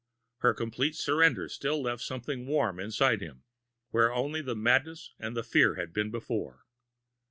[0.37, 3.43] Her complete surrender still left something warm inside him,
[3.91, 6.65] where only the madness and the fear had been before.